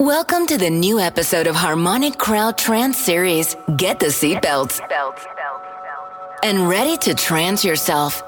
[0.00, 3.56] Welcome to the new episode of Harmonic Crowd Trance Series.
[3.78, 4.78] Get the seatbelts
[6.42, 8.22] and ready to trance yourself.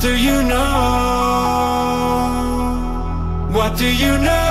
[0.00, 0.56] What do you know?
[3.52, 4.49] What do you know?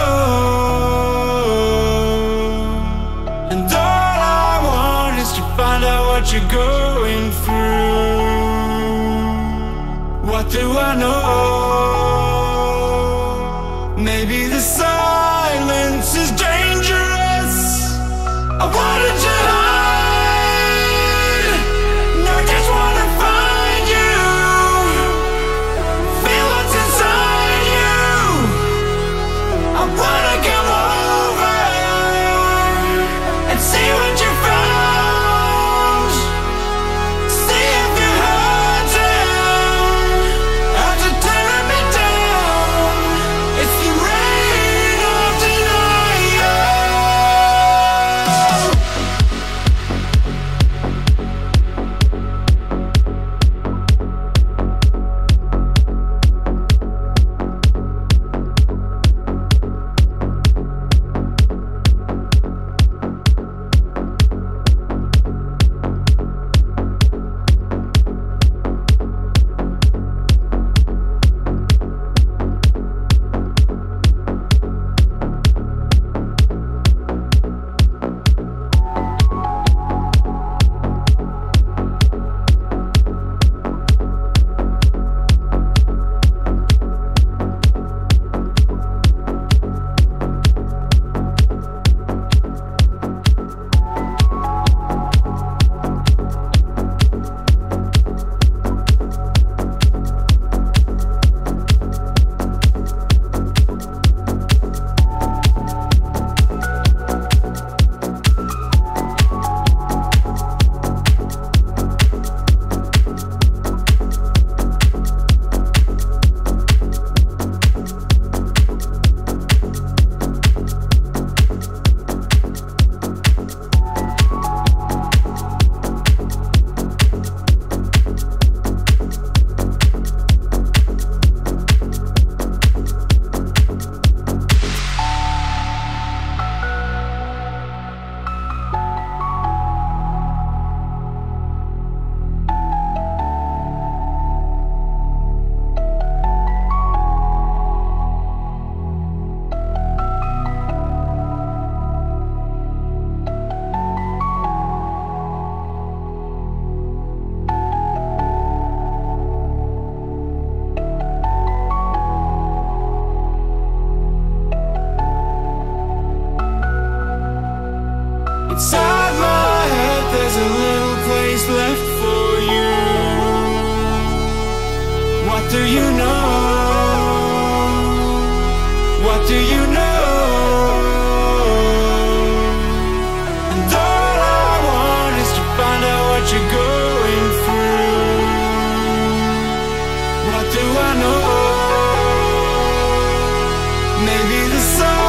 [194.59, 195.08] So.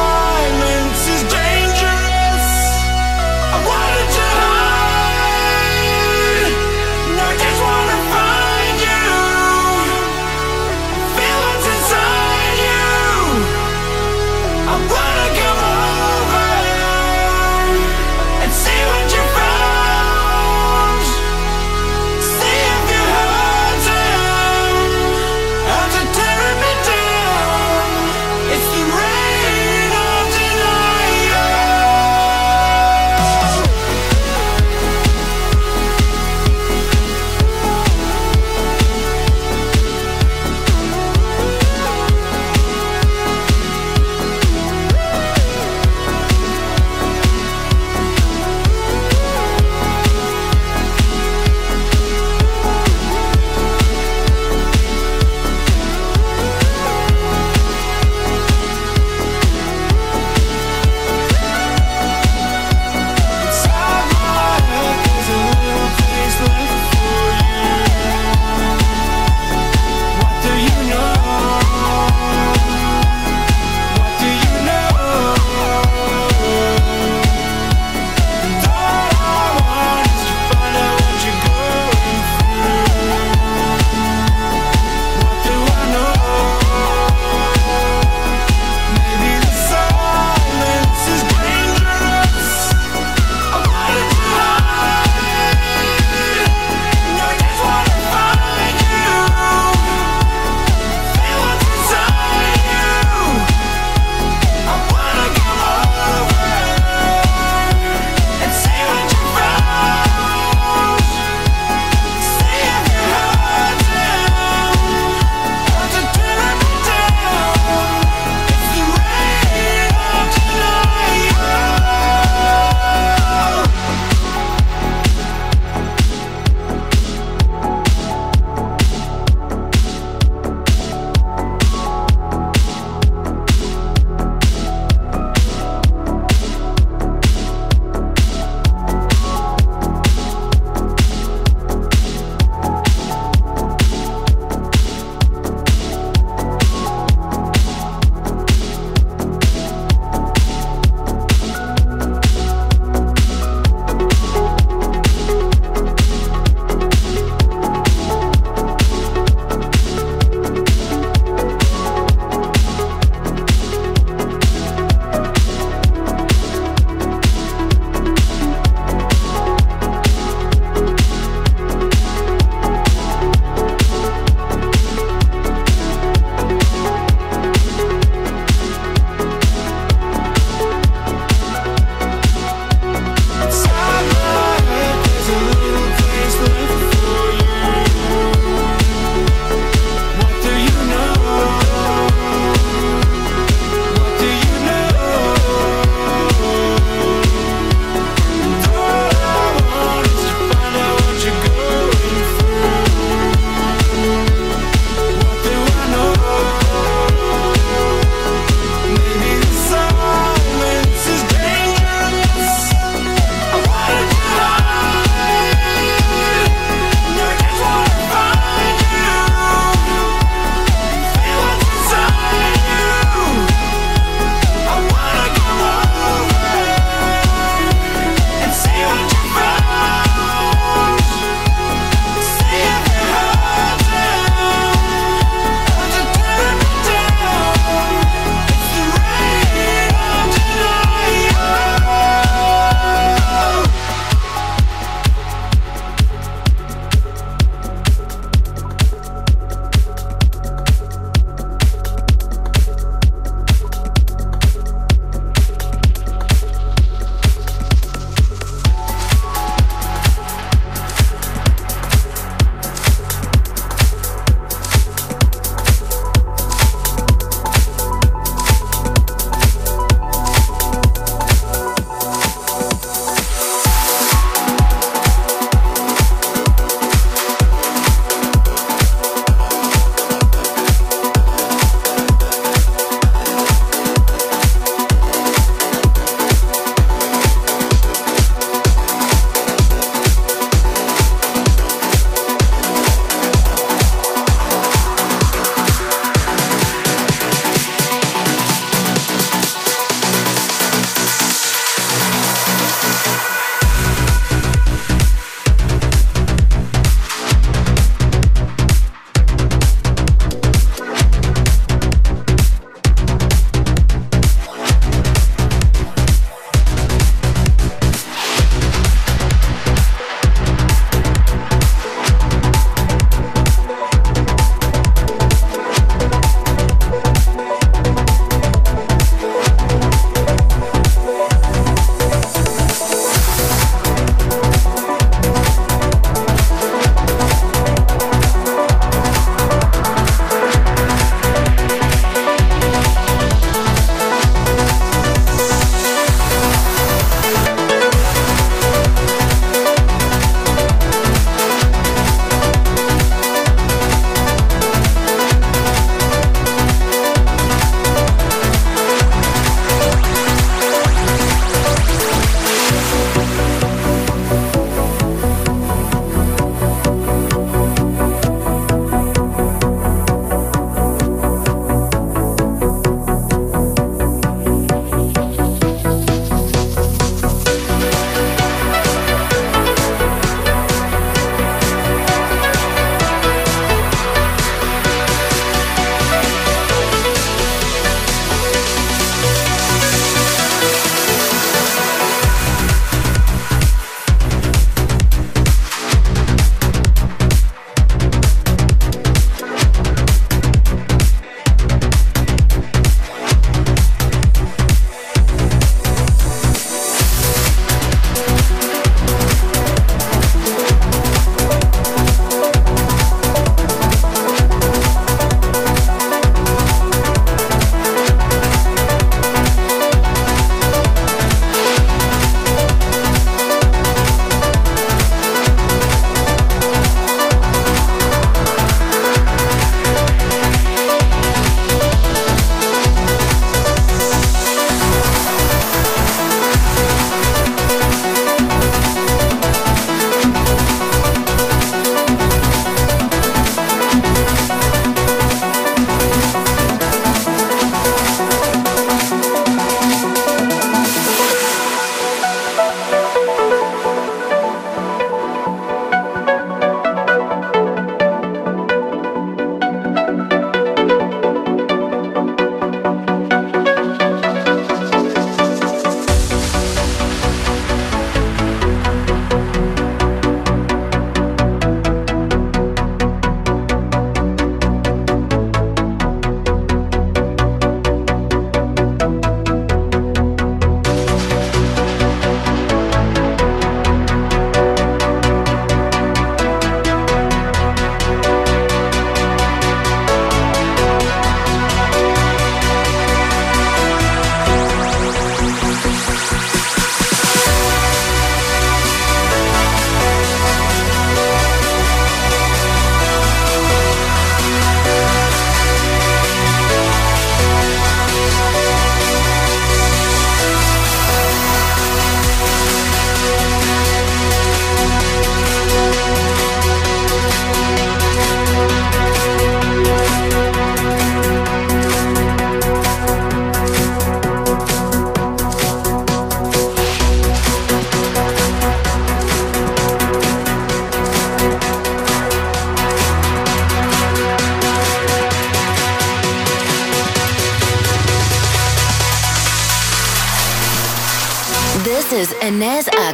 [542.59, 543.13] This is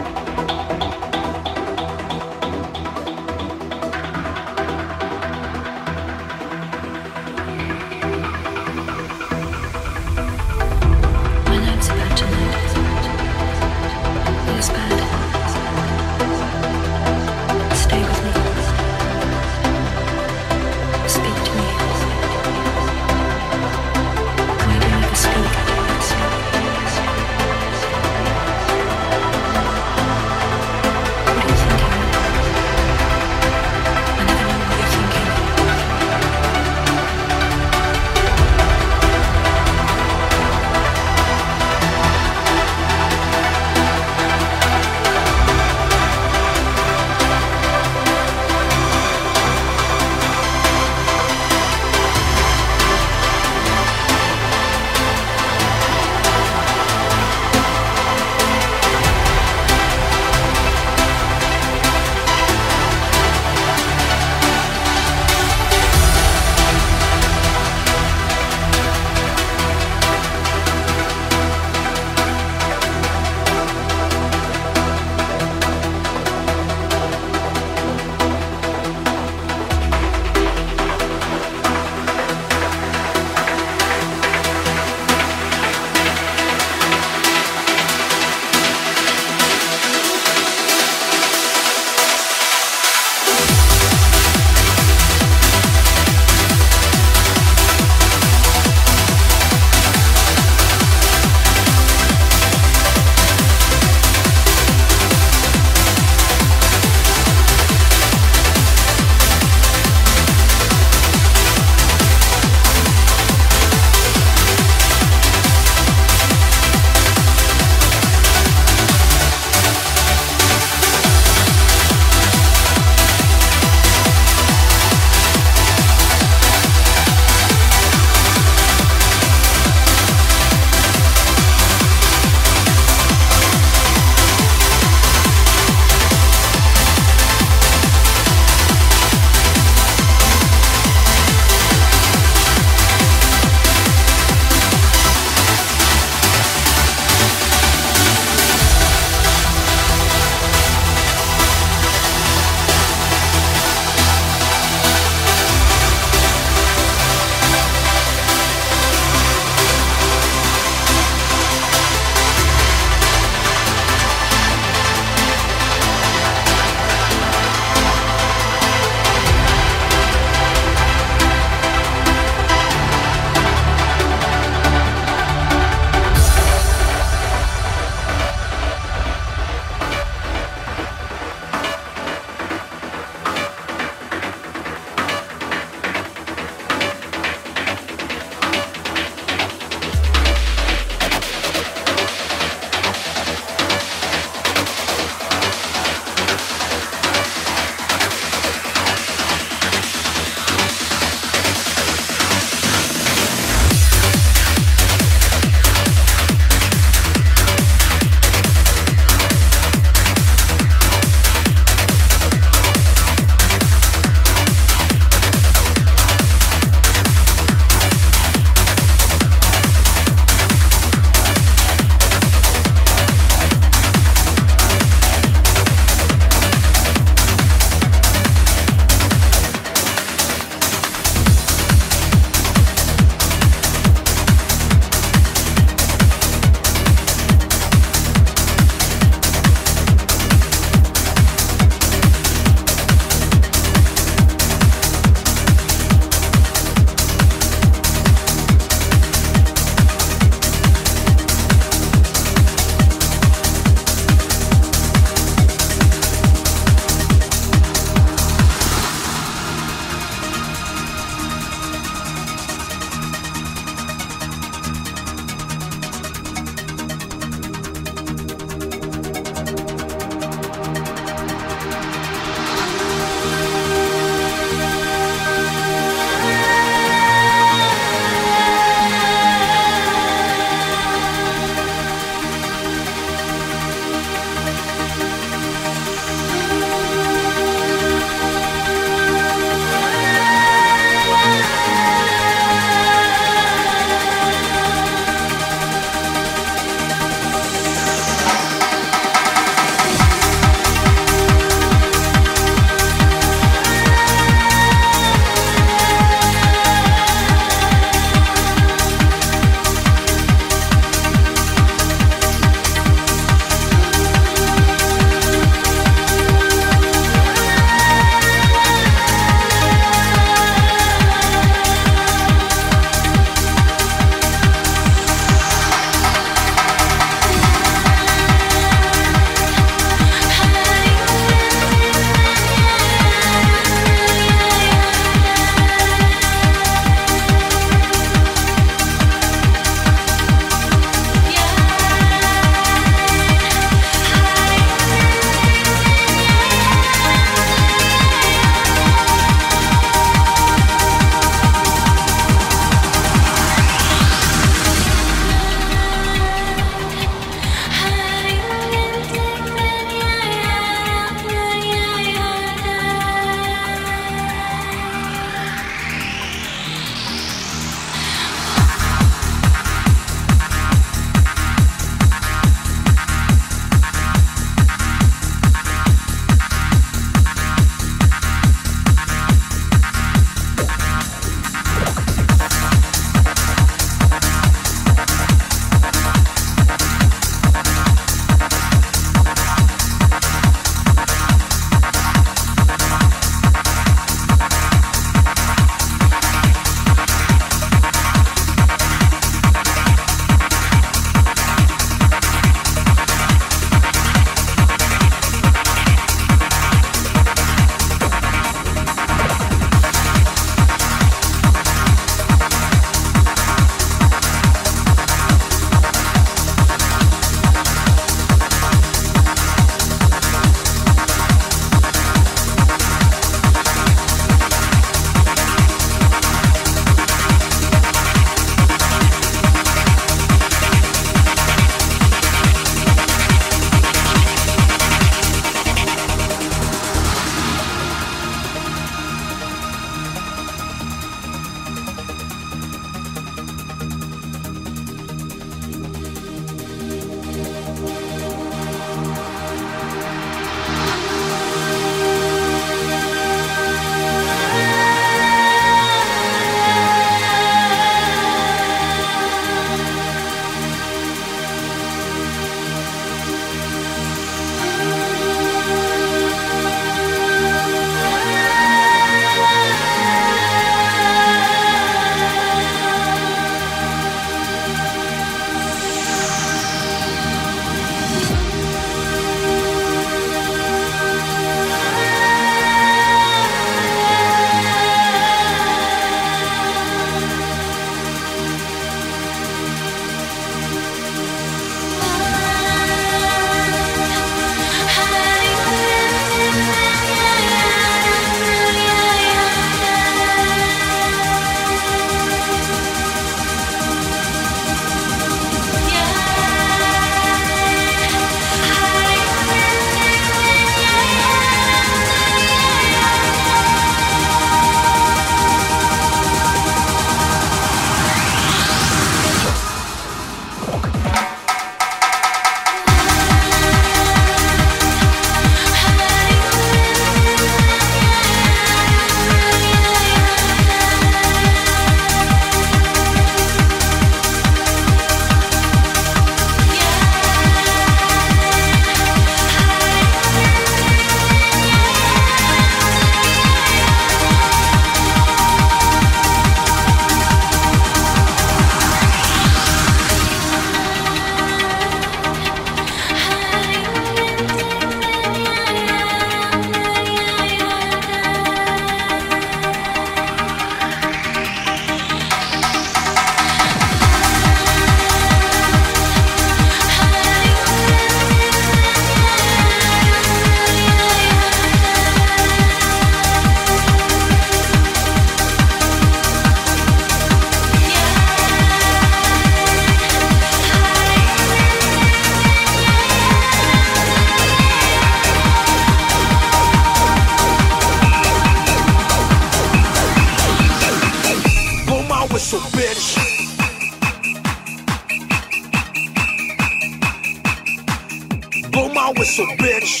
[599.56, 600.00] bitch.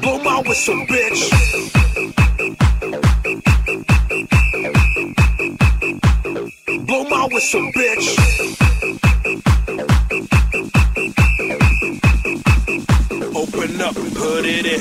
[0.00, 1.30] Blow my whistle, bitch.
[6.86, 8.06] Blow my whistle, bitch.
[13.34, 14.80] Open up and put it in.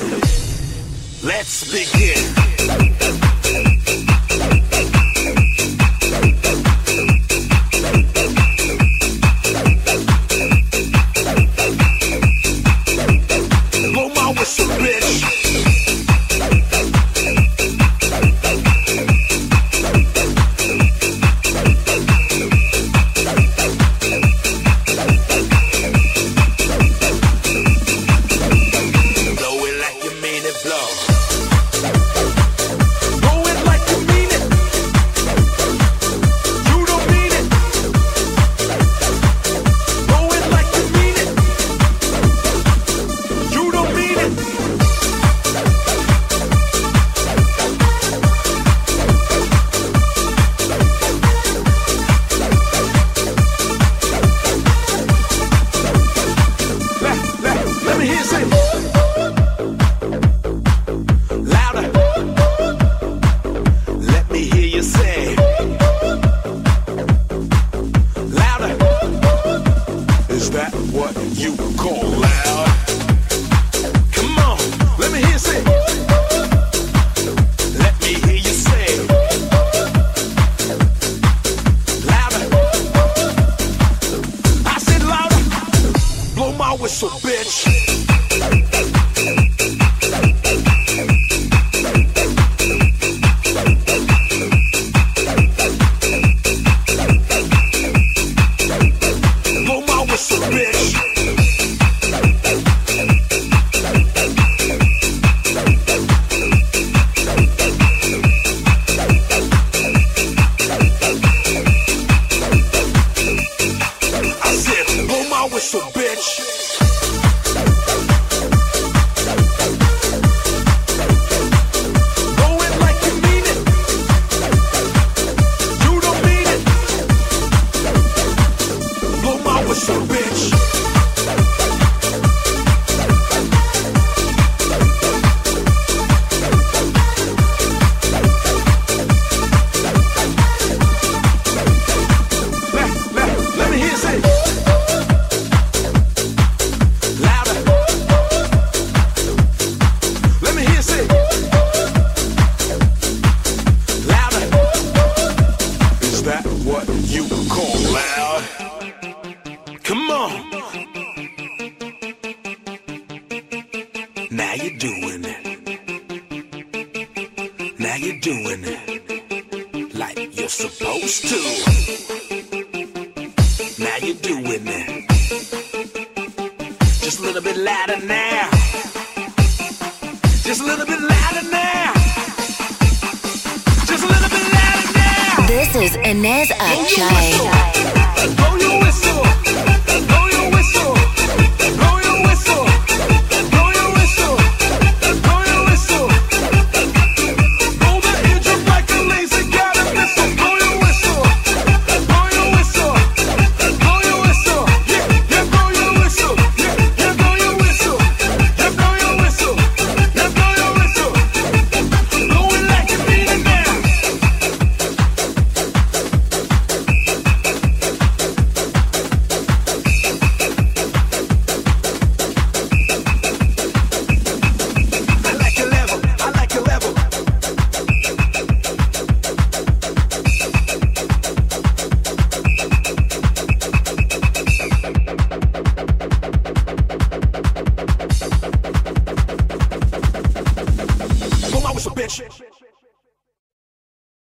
[1.23, 3.38] Let's begin.